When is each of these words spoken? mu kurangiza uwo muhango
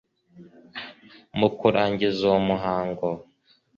mu 1.39 1.47
kurangiza 1.57 2.21
uwo 2.27 2.39
muhango 2.47 3.07